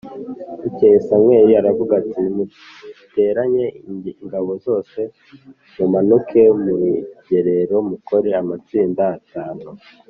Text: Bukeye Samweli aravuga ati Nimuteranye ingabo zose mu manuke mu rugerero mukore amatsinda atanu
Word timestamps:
Bukeye 0.61 0.97
Samweli 1.07 1.53
aravuga 1.61 1.91
ati 2.01 2.13
Nimuteranye 2.23 3.65
ingabo 4.21 4.51
zose 4.65 4.99
mu 5.77 5.85
manuke 5.93 6.41
mu 6.61 6.73
rugerero 6.81 7.75
mukore 7.89 8.29
amatsinda 8.41 9.03
atanu 9.17 9.69